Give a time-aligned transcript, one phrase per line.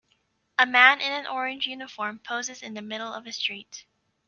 [0.57, 3.85] A man in an orange uniform poses in the middle of a street.